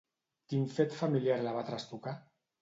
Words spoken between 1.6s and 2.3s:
trastocar?